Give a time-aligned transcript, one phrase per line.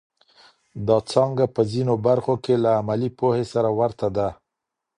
[0.87, 4.29] دا څانګه په ځینو برخو کې له عملي پوهې سره ورته ده.